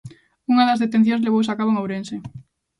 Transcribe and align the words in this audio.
Unha 0.51 0.67
das 0.69 0.81
detencións 0.83 1.23
levouse 1.25 1.51
a 1.51 1.57
cabo 1.59 1.71
en 1.71 1.79
Ourense. 1.81 2.15